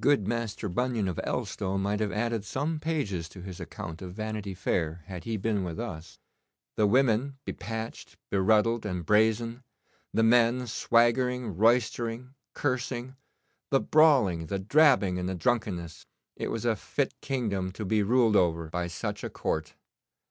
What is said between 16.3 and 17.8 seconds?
It was a fit kingdom